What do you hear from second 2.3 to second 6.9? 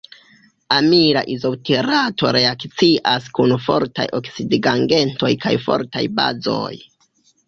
reakcias kun fortaj oksidigagentoj kaj fortaj bazoj.